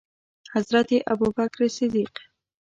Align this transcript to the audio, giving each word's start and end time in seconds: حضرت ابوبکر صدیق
حضرت 0.53 0.89
ابوبکر 1.11 1.61
صدیق 1.77 2.13